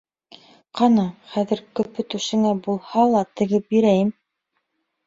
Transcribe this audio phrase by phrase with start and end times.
[0.79, 1.03] Ҡана,
[1.35, 4.15] хәҙер көпө түшеңә булһа ла тегеп бирәйем.